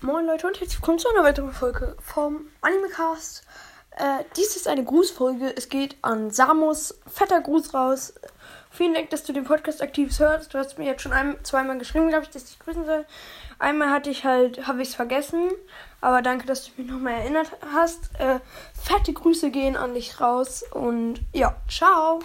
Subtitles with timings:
[0.00, 3.42] Moin Leute und herzlich willkommen zu einer weiteren Folge vom Animecast.
[3.96, 5.52] Äh, dies ist eine Grußfolge.
[5.56, 7.00] Es geht an Samus.
[7.08, 8.14] Fetter Gruß raus.
[8.70, 10.54] Vielen Dank, dass du den Podcast aktiv hörst.
[10.54, 13.06] Du hast mir jetzt schon ein, zweimal geschrieben, glaube ich, dass ich dich grüßen soll.
[13.58, 15.50] Einmal hatte ich halt, habe ich es vergessen.
[16.00, 18.14] Aber danke, dass du mich nochmal erinnert hast.
[18.20, 18.38] Äh,
[18.80, 20.64] fette Grüße gehen an dich raus.
[20.70, 22.20] Und ja, ciao.